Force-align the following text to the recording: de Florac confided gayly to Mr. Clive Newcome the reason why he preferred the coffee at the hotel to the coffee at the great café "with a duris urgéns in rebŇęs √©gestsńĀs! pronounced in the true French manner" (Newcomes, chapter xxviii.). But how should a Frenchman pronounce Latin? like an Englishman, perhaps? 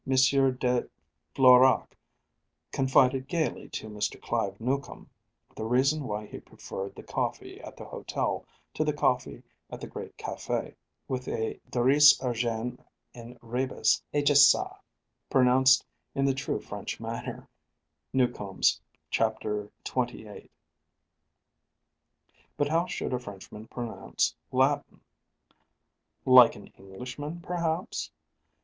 de 0.57 0.83
Florac 1.35 1.95
confided 2.71 3.27
gayly 3.27 3.69
to 3.69 3.87
Mr. 3.87 4.19
Clive 4.19 4.59
Newcome 4.59 5.07
the 5.55 5.63
reason 5.63 6.05
why 6.07 6.25
he 6.25 6.39
preferred 6.39 6.95
the 6.95 7.03
coffee 7.03 7.61
at 7.61 7.77
the 7.77 7.85
hotel 7.85 8.43
to 8.73 8.83
the 8.83 8.93
coffee 8.93 9.43
at 9.69 9.79
the 9.79 9.85
great 9.85 10.17
café 10.17 10.73
"with 11.07 11.27
a 11.27 11.59
duris 11.69 12.19
urgéns 12.19 12.83
in 13.13 13.37
rebŇęs 13.43 14.01
√©gestsńĀs! 14.11 14.75
pronounced 15.29 15.85
in 16.15 16.25
the 16.25 16.33
true 16.33 16.59
French 16.59 16.99
manner" 16.99 17.47
(Newcomes, 18.11 18.81
chapter 19.11 19.69
xxviii.). 19.87 20.49
But 22.57 22.69
how 22.69 22.87
should 22.87 23.13
a 23.13 23.19
Frenchman 23.19 23.67
pronounce 23.67 24.35
Latin? 24.51 25.01
like 26.25 26.55
an 26.55 26.65
Englishman, 26.75 27.39
perhaps? 27.41 28.09